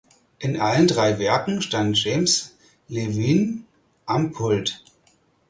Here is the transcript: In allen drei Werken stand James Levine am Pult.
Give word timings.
In 0.39 0.59
allen 0.59 0.87
drei 0.87 1.19
Werken 1.19 1.61
stand 1.61 2.03
James 2.03 2.55
Levine 2.87 3.59
am 4.07 4.31
Pult. 4.31 4.83